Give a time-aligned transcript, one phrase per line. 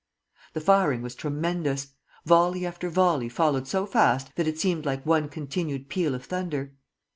[0.53, 1.89] The firing was tremendous.
[2.25, 6.73] Volley after volley followed so fast that it seemed like one continued peal of thunder.